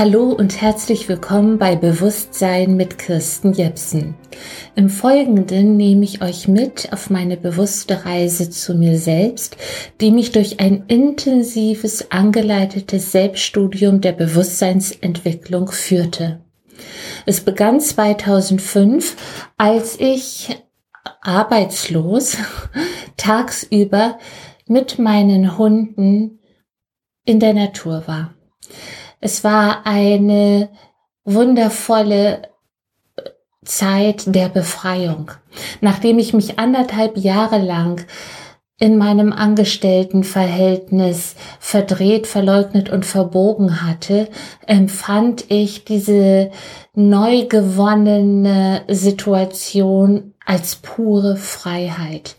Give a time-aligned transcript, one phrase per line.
[0.00, 4.14] Hallo und herzlich willkommen bei Bewusstsein mit Kirsten Jepsen.
[4.74, 9.58] Im Folgenden nehme ich euch mit auf meine bewusste Reise zu mir selbst,
[10.00, 16.40] die mich durch ein intensives, angeleitetes Selbststudium der Bewusstseinsentwicklung führte.
[17.26, 19.16] Es begann 2005,
[19.58, 20.64] als ich
[21.20, 22.38] arbeitslos
[23.18, 24.18] tagsüber
[24.66, 26.38] mit meinen Hunden
[27.26, 28.34] in der Natur war.
[29.20, 30.70] Es war eine
[31.24, 32.42] wundervolle
[33.16, 33.22] äh,
[33.64, 35.30] Zeit der Befreiung.
[35.80, 38.04] Nachdem ich mich anderthalb Jahre lang
[38.78, 44.30] in meinem Angestelltenverhältnis verdreht, verleugnet und verbogen hatte,
[44.66, 46.50] empfand ich diese
[46.94, 52.34] neu gewonnene Situation als pure Freiheit.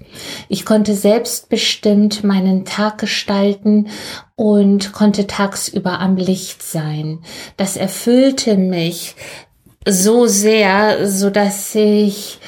[0.49, 3.87] Ich konnte selbstbestimmt meinen Tag gestalten
[4.35, 7.19] und konnte tagsüber am Licht sein.
[7.55, 9.15] Das erfüllte mich
[9.87, 12.39] so sehr, so dass ich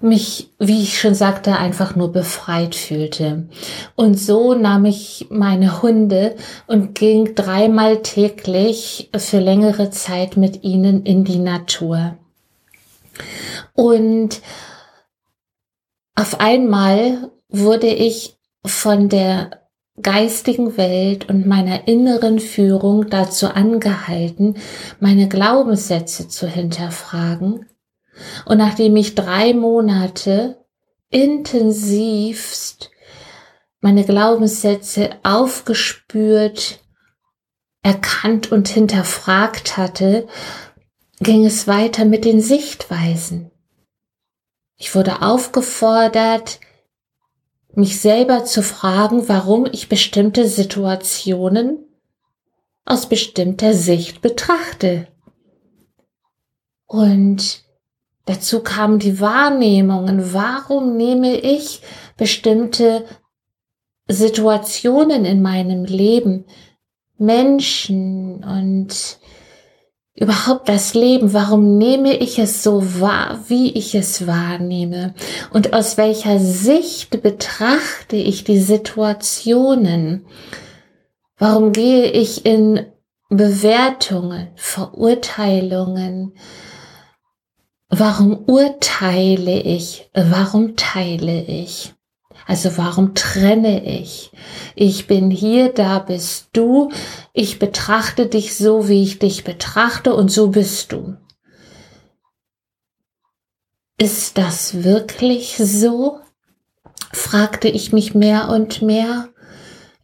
[0.00, 3.46] mich, wie ich schon sagte, einfach nur befreit fühlte.
[3.94, 6.34] Und so nahm ich meine Hunde
[6.66, 12.16] und ging dreimal täglich für längere Zeit mit ihnen in die Natur.
[13.74, 14.40] Und
[16.14, 19.62] auf einmal wurde ich von der
[20.00, 24.56] geistigen Welt und meiner inneren Führung dazu angehalten,
[25.00, 27.66] meine Glaubenssätze zu hinterfragen
[28.46, 30.64] und nachdem ich drei Monate
[31.10, 32.90] intensivst
[33.82, 36.78] meine Glaubenssätze aufgespürt,
[37.82, 40.28] erkannt und hinterfragt hatte,
[41.18, 43.51] ging es weiter mit den Sichtweisen.
[44.82, 46.58] Ich wurde aufgefordert,
[47.72, 51.78] mich selber zu fragen, warum ich bestimmte Situationen
[52.84, 55.06] aus bestimmter Sicht betrachte.
[56.86, 57.62] Und
[58.24, 60.32] Dazu kamen die Wahrnehmungen.
[60.32, 61.82] Warum nehme ich
[62.16, 63.04] bestimmte
[64.06, 66.44] Situationen in meinem Leben,
[67.18, 69.18] Menschen und
[70.14, 75.14] überhaupt das Leben, warum nehme ich es so wahr, wie ich es wahrnehme
[75.52, 80.26] und aus welcher Sicht betrachte ich die Situationen?
[81.38, 82.86] Warum gehe ich in
[83.30, 86.34] Bewertungen, Verurteilungen,
[87.94, 90.08] Warum urteile ich?
[90.14, 91.92] Warum teile ich?
[92.46, 94.32] Also warum trenne ich?
[94.74, 96.90] Ich bin hier, da bist du.
[97.32, 101.16] Ich betrachte dich so, wie ich dich betrachte und so bist du.
[103.98, 106.20] Ist das wirklich so?
[107.12, 109.28] fragte ich mich mehr und mehr.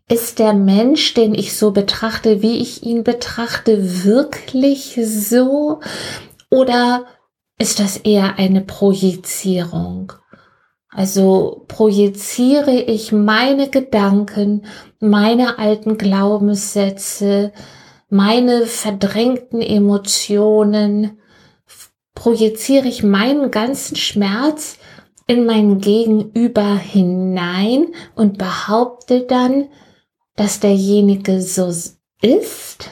[0.08, 5.80] Ist der Mensch, den ich so betrachte, wie ich ihn betrachte, wirklich so?
[6.50, 7.06] Oder
[7.58, 10.12] ist das eher eine Projizierung.
[10.98, 14.66] Also projiziere ich meine Gedanken,
[14.98, 17.52] meine alten Glaubenssätze,
[18.10, 21.20] meine verdrängten Emotionen,
[22.16, 24.78] projiziere ich meinen ganzen Schmerz
[25.28, 29.68] in mein Gegenüber hinein und behaupte dann,
[30.34, 31.72] dass derjenige so
[32.22, 32.90] ist.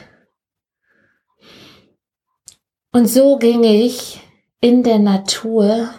[2.93, 4.21] Und so ging ich
[4.61, 5.89] in der Natur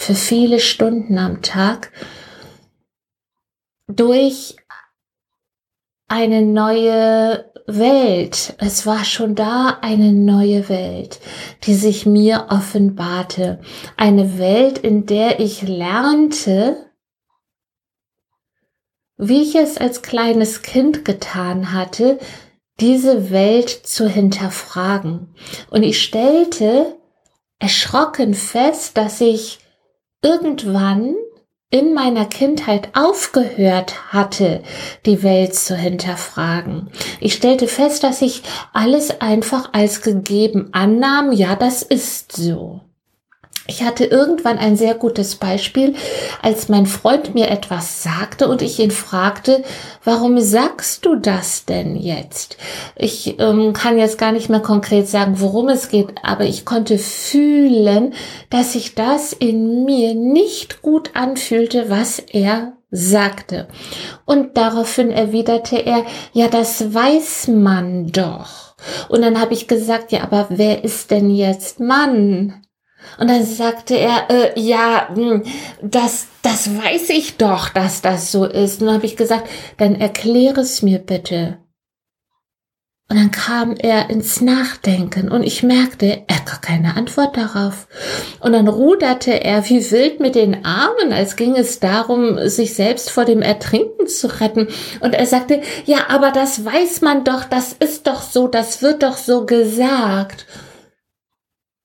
[0.00, 1.92] für viele Stunden am Tag
[3.86, 4.56] durch
[6.08, 8.54] eine neue Welt.
[8.56, 11.20] Es war schon da eine neue Welt,
[11.64, 13.60] die sich mir offenbarte.
[13.98, 16.78] Eine Welt, in der ich lernte,
[19.18, 22.18] wie ich es als kleines Kind getan hatte,
[22.80, 25.34] diese Welt zu hinterfragen.
[25.68, 26.96] Und ich stellte
[27.58, 29.58] erschrocken fest, dass ich
[30.22, 31.14] irgendwann
[31.70, 34.62] in meiner Kindheit aufgehört hatte,
[35.06, 36.90] die Welt zu hinterfragen.
[37.20, 42.80] Ich stellte fest, dass ich alles einfach als gegeben annahm, ja, das ist so.
[43.70, 45.94] Ich hatte irgendwann ein sehr gutes Beispiel,
[46.42, 49.62] als mein Freund mir etwas sagte und ich ihn fragte,
[50.02, 52.56] warum sagst du das denn jetzt?
[52.96, 56.98] Ich ähm, kann jetzt gar nicht mehr konkret sagen, worum es geht, aber ich konnte
[56.98, 58.12] fühlen,
[58.50, 63.68] dass sich das in mir nicht gut anfühlte, was er sagte.
[64.26, 68.74] Und daraufhin erwiderte er, ja, das weiß man doch.
[69.08, 72.66] Und dann habe ich gesagt, ja, aber wer ist denn jetzt Mann?
[73.18, 75.42] Und dann sagte er, äh, ja, hm,
[75.82, 78.80] das, das weiß ich doch, dass das so ist.
[78.80, 81.58] Und dann habe ich gesagt, dann erkläre es mir bitte.
[83.10, 87.88] Und dann kam er ins Nachdenken und ich merkte, er hat gar keine Antwort darauf.
[88.38, 93.10] Und dann ruderte er wie wild mit den Armen, als ging es darum, sich selbst
[93.10, 94.68] vor dem Ertrinken zu retten.
[95.00, 99.02] Und er sagte, ja, aber das weiß man doch, das ist doch so, das wird
[99.02, 100.46] doch so gesagt.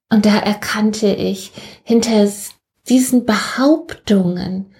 [0.09, 1.51] Und da erkannte ich,
[1.83, 2.31] hinter
[2.87, 4.73] diesen Behauptungen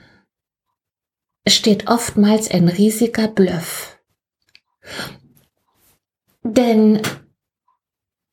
[1.48, 4.00] steht oftmals ein riesiger Bluff.
[6.44, 7.02] Denn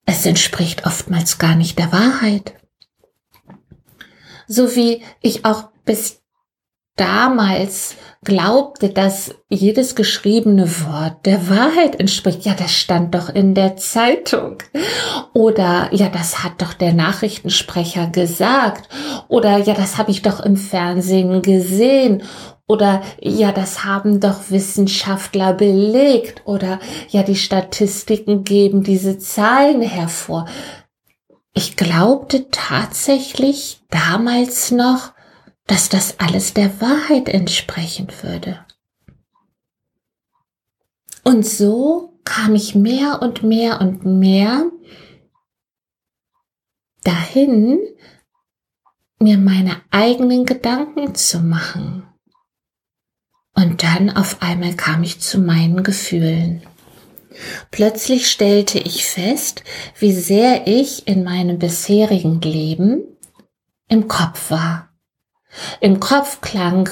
[0.05, 2.55] es entspricht oftmals gar nicht der Wahrheit.
[4.47, 6.22] So wie ich auch bis
[6.97, 12.45] damals glaubte, dass jedes geschriebene Wort der Wahrheit entspricht.
[12.45, 14.59] Ja, das stand doch in der Zeitung.
[15.33, 18.89] Oder ja, das hat doch der Nachrichtensprecher gesagt.
[19.29, 22.23] Oder ja, das habe ich doch im Fernsehen gesehen.
[22.69, 26.43] Oder ja, das haben doch Wissenschaftler belegt.
[26.45, 26.79] Oder
[27.09, 30.47] ja, die Statistiken geben diese Zahlen hervor.
[31.55, 35.13] Ich glaubte tatsächlich damals noch,
[35.67, 38.65] dass das alles der Wahrheit entsprechen würde.
[41.25, 44.71] Und so kam ich mehr und mehr und mehr
[47.05, 47.79] dahin,
[49.19, 52.05] mir meine eigenen Gedanken zu machen.
[53.55, 56.63] Und dann auf einmal kam ich zu meinen Gefühlen.
[57.71, 59.63] Plötzlich stellte ich fest,
[59.99, 63.05] wie sehr ich in meinem bisherigen Leben
[63.89, 64.92] im Kopf war.
[65.81, 66.89] Im Kopf klang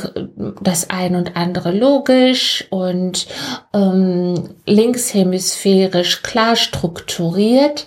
[0.61, 3.27] das ein und andere logisch und
[3.73, 7.87] ähm, linkshemisphärisch klar strukturiert,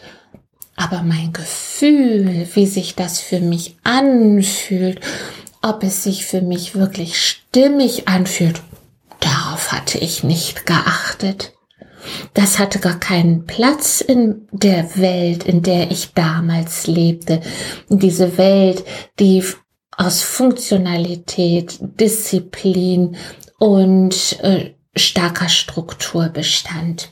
[0.76, 5.00] aber mein Gefühl, wie sich das für mich anfühlt,
[5.62, 8.62] ob es sich für mich wirklich stimmig anfühlt,
[9.20, 11.54] darauf hatte ich nicht geachtet.
[12.34, 17.40] Das hatte gar keinen Platz in der Welt, in der ich damals lebte.
[17.88, 18.84] Diese Welt,
[19.20, 19.44] die
[19.98, 23.18] aus Funktionalität, Disziplin
[23.60, 27.12] und äh, starker Struktur bestand.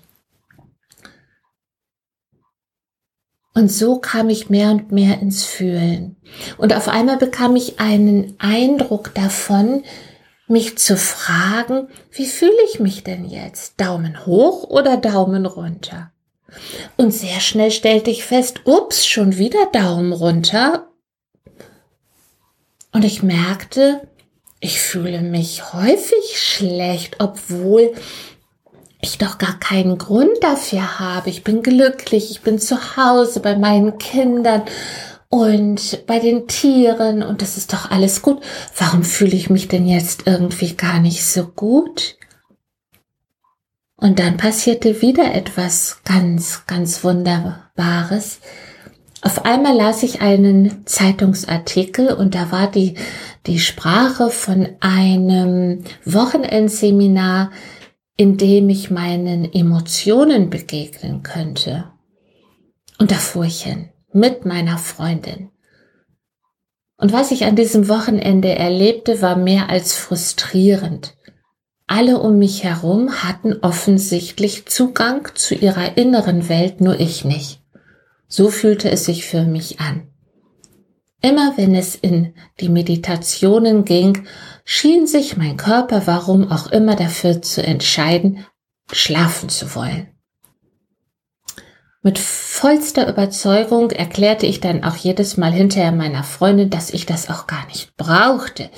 [3.53, 6.15] Und so kam ich mehr und mehr ins Fühlen.
[6.57, 9.83] Und auf einmal bekam ich einen Eindruck davon,
[10.47, 13.79] mich zu fragen, wie fühle ich mich denn jetzt?
[13.79, 16.11] Daumen hoch oder Daumen runter?
[16.97, 20.90] Und sehr schnell stellte ich fest, ups, schon wieder Daumen runter.
[23.01, 24.07] Und ich merkte,
[24.59, 27.93] ich fühle mich häufig schlecht, obwohl
[29.01, 31.31] ich doch gar keinen Grund dafür habe.
[31.31, 34.61] Ich bin glücklich, ich bin zu Hause bei meinen Kindern
[35.29, 38.39] und bei den Tieren und das ist doch alles gut.
[38.77, 42.17] Warum fühle ich mich denn jetzt irgendwie gar nicht so gut?
[43.95, 48.41] Und dann passierte wieder etwas ganz, ganz Wunderbares.
[49.21, 52.95] Auf einmal las ich einen Zeitungsartikel und da war die,
[53.45, 57.51] die Sprache von einem Wochenendseminar,
[58.17, 61.91] in dem ich meinen Emotionen begegnen könnte.
[62.97, 65.51] Und da fuhr ich hin mit meiner Freundin.
[66.97, 71.15] Und was ich an diesem Wochenende erlebte, war mehr als frustrierend.
[71.87, 77.60] Alle um mich herum hatten offensichtlich Zugang zu ihrer inneren Welt, nur ich nicht.
[78.31, 80.07] So fühlte es sich für mich an.
[81.21, 84.25] Immer wenn es in die Meditationen ging,
[84.63, 88.45] schien sich mein Körper warum auch immer dafür zu entscheiden,
[88.93, 90.07] schlafen zu wollen.
[92.03, 97.29] Mit vollster Überzeugung erklärte ich dann auch jedes Mal hinterher meiner Freundin, dass ich das
[97.29, 98.71] auch gar nicht brauchte.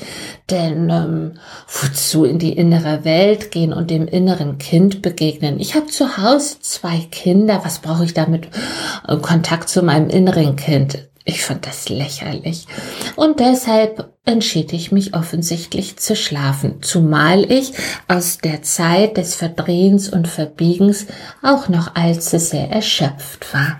[0.49, 1.39] Denn ähm,
[1.69, 5.61] wozu in die innere Welt gehen und dem inneren Kind begegnen?
[5.61, 7.61] Ich habe zu Hause zwei Kinder.
[7.63, 8.49] Was brauche ich damit?
[9.07, 11.07] Äh, Kontakt zu meinem inneren Kind.
[11.25, 12.67] Ich fand das lächerlich.
[13.15, 17.73] Und deshalb entschied ich mich offensichtlich zu schlafen, zumal ich
[18.07, 21.07] aus der Zeit des Verdrehens und Verbiegens
[21.41, 23.79] auch noch allzu sehr erschöpft war.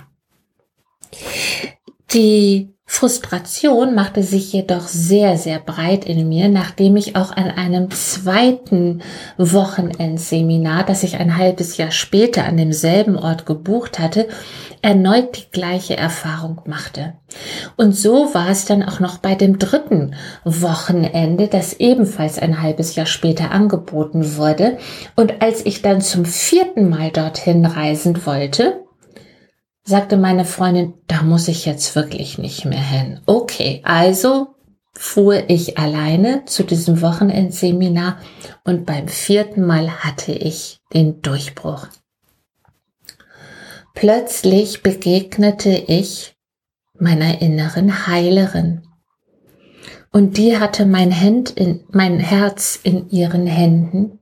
[2.14, 2.73] Die
[3.04, 9.02] Frustration machte sich jedoch sehr, sehr breit in mir, nachdem ich auch an einem zweiten
[9.38, 14.30] Wochenendseminar, das ich ein halbes Jahr später an demselben Ort gebucht hatte,
[14.82, 17.16] erneut die gleiche Erfahrung machte.
[17.76, 22.96] Und so war es dann auch noch bei dem dritten Wochenende, das ebenfalls ein halbes
[22.96, 24.78] Jahr später angeboten wurde.
[25.18, 28.83] Und als ich dann zum vierten Mal dorthin reisen wollte,
[29.84, 33.20] sagte meine Freundin, da muss ich jetzt wirklich nicht mehr hin.
[33.26, 34.56] Okay, also
[34.94, 38.18] fuhr ich alleine zu diesem Wochenendseminar
[38.64, 41.88] und beim vierten Mal hatte ich den Durchbruch.
[43.96, 46.36] plötzlich begegnete ich
[47.00, 48.88] meiner inneren Heilerin.
[50.12, 54.20] Und die hatte mein, Hand in, mein Herz in ihren Händen.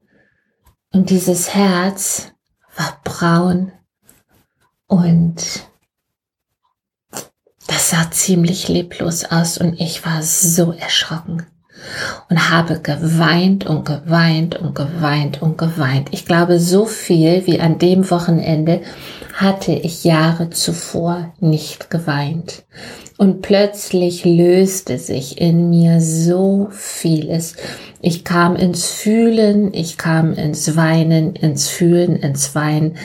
[0.94, 2.32] Und dieses Herz
[2.75, 3.72] war braun
[4.91, 5.36] und
[7.67, 11.45] das sah ziemlich leblos aus und ich war so erschrocken
[12.29, 16.10] und habe geweint und geweint und geweint und geweint.
[16.12, 18.81] Ich glaube, so viel wie an dem Wochenende
[19.33, 22.65] hatte ich Jahre zuvor nicht geweint.
[23.17, 27.55] Und plötzlich löste sich in mir so vieles.
[28.01, 32.98] Ich kam ins Fühlen, ich kam ins Weinen, ins Fühlen, ins Weinen.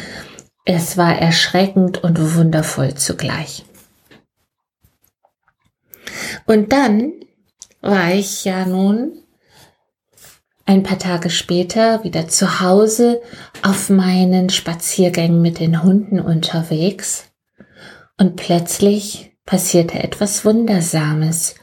[0.68, 3.64] Es war erschreckend und wundervoll zugleich.
[6.44, 7.12] Und dann
[7.80, 9.12] war ich ja nun
[10.64, 13.23] ein paar Tage später wieder zu Hause
[13.62, 17.30] auf meinen Spaziergängen mit den Hunden unterwegs
[18.18, 21.54] und plötzlich passierte etwas Wundersames.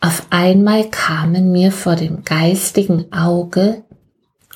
[0.00, 3.84] Auf einmal kamen mir vor dem geistigen Auge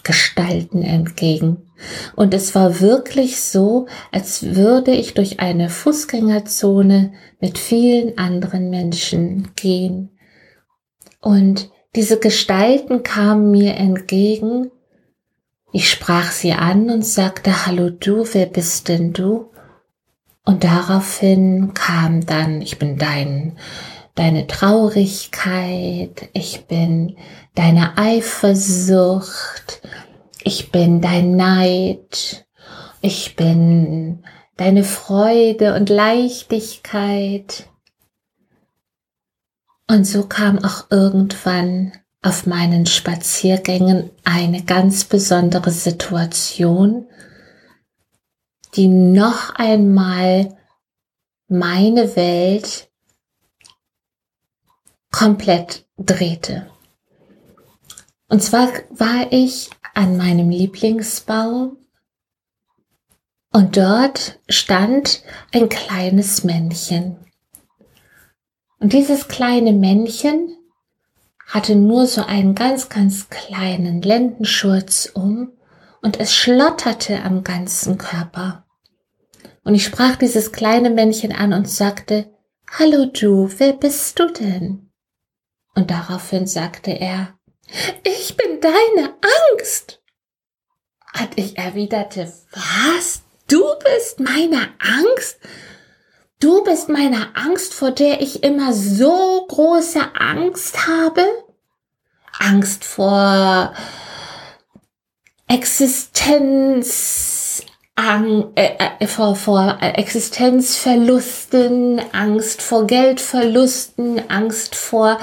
[0.06, 1.66] Gestalten entgegen.
[2.14, 9.50] Und es war wirklich so, als würde ich durch eine Fußgängerzone mit vielen anderen Menschen
[9.56, 10.10] gehen.
[11.20, 14.70] Und diese Gestalten kamen mir entgegen.
[15.72, 19.50] Ich sprach sie an und sagte, Hallo du, wer bist denn du?
[20.44, 23.58] Und daraufhin kam dann, ich bin dein,
[24.16, 27.16] deine Traurigkeit, ich bin
[27.54, 29.82] deine Eifersucht,
[30.42, 32.46] ich bin dein Neid,
[33.02, 34.24] ich bin
[34.56, 37.68] deine Freude und Leichtigkeit.
[39.86, 41.92] Und so kam auch irgendwann
[42.22, 47.06] auf meinen Spaziergängen eine ganz besondere Situation,
[48.74, 50.56] die noch einmal
[51.48, 52.85] meine Welt
[55.16, 56.70] komplett drehte.
[58.28, 61.78] Und zwar war ich an meinem Lieblingsbaum
[63.50, 65.22] und dort stand
[65.54, 67.16] ein kleines Männchen.
[68.78, 70.54] Und dieses kleine Männchen
[71.46, 75.52] hatte nur so einen ganz, ganz kleinen Lendenschurz um
[76.02, 78.66] und es schlotterte am ganzen Körper.
[79.64, 82.30] Und ich sprach dieses kleine Männchen an und sagte,
[82.70, 84.85] Hallo du, wer bist du denn?
[85.76, 87.38] Und daraufhin sagte er,
[88.02, 89.14] ich bin deine
[89.52, 90.02] Angst.
[91.20, 93.22] Und ich erwiderte, was?
[93.46, 95.38] Du bist meine Angst?
[96.40, 101.24] Du bist meine Angst, vor der ich immer so große Angst habe?
[102.38, 103.72] Angst vor
[105.46, 107.35] Existenz,
[107.98, 115.18] Ang äh, äh, vor, vor Existenzverlusten, Angst vor Geldverlusten, Angst vor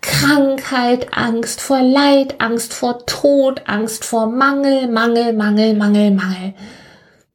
[0.00, 6.54] Krankheit, Angst vor Leid, Angst vor Tod, Angst vor Mangel, Mangel, Mangel, Mangel, Mangel.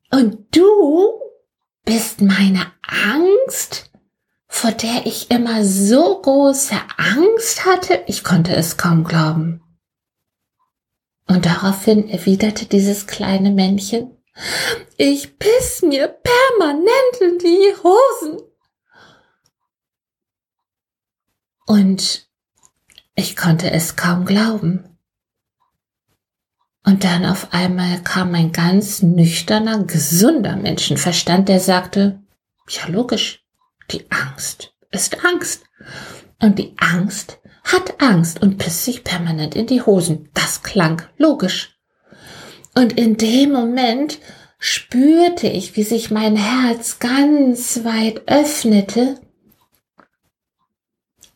[0.10, 0.66] Und du
[1.84, 3.92] bist meine Angst,
[4.48, 9.62] vor der ich immer so große Angst hatte, ich konnte es kaum glauben.
[11.28, 14.17] Und daraufhin erwiderte dieses kleine Männchen,
[14.98, 18.42] ich piss mir permanent in die Hosen.
[21.66, 22.30] Und
[23.16, 24.98] ich konnte es kaum glauben.
[26.86, 32.24] Und dann auf einmal kam ein ganz nüchterner, gesunder Menschenverstand, der sagte,
[32.70, 33.44] ja logisch,
[33.92, 35.66] die Angst ist Angst.
[36.40, 40.30] Und die Angst hat Angst und pisst sich permanent in die Hosen.
[40.34, 41.77] Das klang logisch.
[42.78, 44.20] Und in dem Moment
[44.60, 49.20] spürte ich, wie sich mein Herz ganz weit öffnete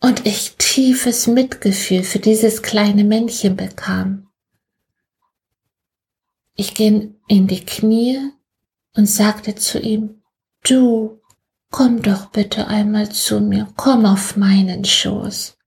[0.02, 4.28] und ich tiefes Mitgefühl für dieses kleine Männchen bekam.
[6.54, 8.20] Ich ging in die Knie
[8.96, 10.22] und sagte zu ihm,
[10.64, 11.24] du,
[11.72, 15.58] komm doch bitte einmal zu mir, komm auf meinen Schoß.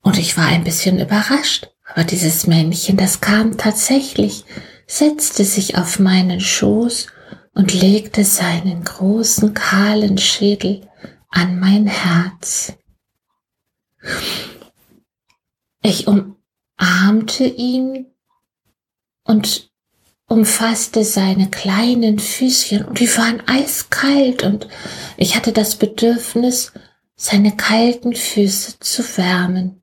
[0.00, 1.75] Und ich war ein bisschen überrascht.
[1.96, 4.44] Aber dieses Männchen, das kam tatsächlich,
[4.86, 7.06] setzte sich auf meinen Schoß
[7.54, 10.86] und legte seinen großen kahlen Schädel
[11.30, 12.74] an mein Herz.
[15.80, 18.08] Ich umarmte ihn
[19.24, 19.70] und
[20.28, 24.68] umfasste seine kleinen Füßchen und die waren eiskalt und
[25.16, 26.74] ich hatte das Bedürfnis,
[27.14, 29.80] seine kalten Füße zu wärmen.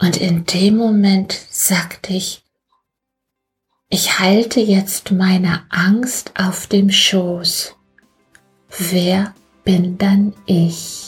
[0.00, 2.44] Und in dem Moment sagte ich,
[3.90, 7.74] Ich halte jetzt meine Angst auf dem Schoß.
[8.78, 11.04] Wer bin dann ich?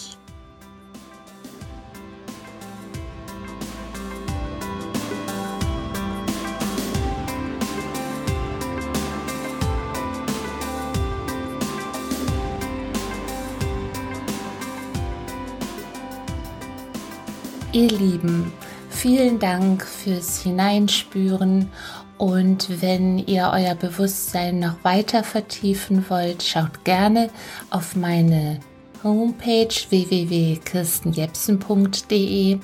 [17.73, 18.53] Ihr Lieben,
[19.01, 21.71] vielen Dank fürs Hineinspüren
[22.19, 27.31] und wenn ihr euer Bewusstsein noch weiter vertiefen wollt, schaut gerne
[27.71, 28.61] auf meine
[29.03, 32.59] Homepage www.kirstenjepsen.de.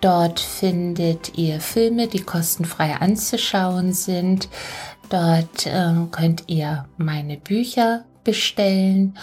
[0.00, 4.48] Dort findet ihr Filme, die kostenfrei anzuschauen sind.
[5.10, 9.18] Dort äh, könnt ihr meine Bücher bestellen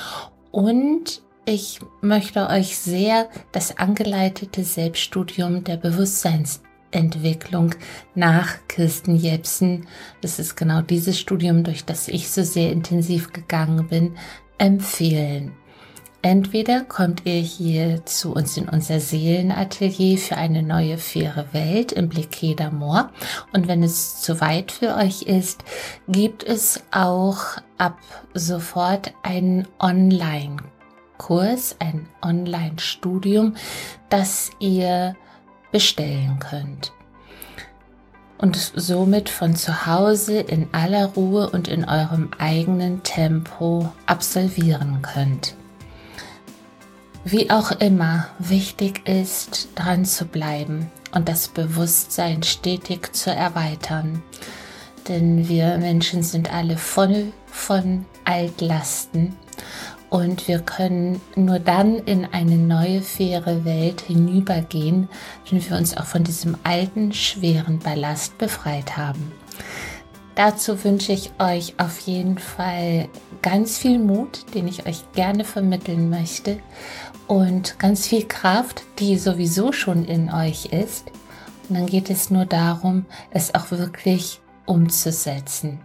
[0.51, 7.75] und ich möchte euch sehr das angeleitete Selbststudium der Bewusstseinsentwicklung
[8.15, 9.88] nach Kirsten Jepsen,
[10.21, 14.15] das ist genau dieses Studium, durch das ich so sehr intensiv gegangen bin,
[14.57, 15.51] empfehlen.
[16.21, 22.07] Entweder kommt ihr hier zu uns in unser Seelenatelier für eine neue faire Welt im
[22.07, 23.09] Bliquet d'Amour
[23.51, 25.65] und wenn es zu weit für euch ist,
[26.07, 27.97] gibt es auch ab
[28.33, 30.55] sofort einen Online
[31.24, 33.56] Kurs, ein Online-Studium,
[34.10, 35.15] das ihr
[35.72, 36.92] bestellen könnt
[38.44, 45.56] und somit von zu Hause in aller Ruhe und in eurem eigenen Tempo absolvieren könnt.
[47.24, 54.22] Wie auch immer, wichtig ist, dran zu bleiben und das Bewusstsein stetig zu erweitern.
[55.08, 59.38] Denn wir Menschen sind alle voll von Altlasten
[60.13, 65.10] und wir können nur dann in eine neue, faire Welt hinübergehen,
[65.49, 69.32] wenn wir uns auch von diesem alten, schweren Ballast befreit haben.
[70.36, 73.10] Dazu wünsche ich euch auf jeden Fall
[73.41, 76.60] ganz viel Mut, den ich euch gerne vermitteln möchte
[77.26, 81.08] und ganz viel Kraft, die sowieso schon in euch ist.
[81.67, 85.80] Und dann geht es nur darum, es auch wirklich umzusetzen.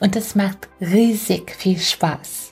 [0.00, 2.49] Und es macht riesig viel Spaß,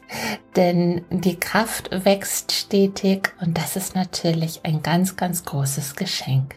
[0.57, 6.55] denn die Kraft wächst stetig und das ist natürlich ein ganz, ganz großes Geschenk.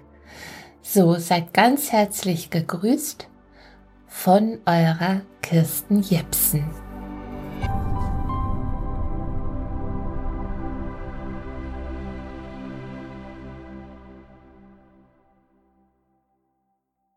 [0.82, 3.28] So, seid ganz herzlich gegrüßt
[4.08, 6.91] von eurer Kirsten Jepsen.